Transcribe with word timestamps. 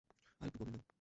আরেকটু 0.41 0.57
গভীর 0.59 0.73
নাও। 0.73 0.83